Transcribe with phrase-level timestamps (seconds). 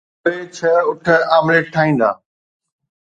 [0.27, 1.03] اهي ڇهه اٺ
[1.37, 2.09] آمليٽ ٺاهيندا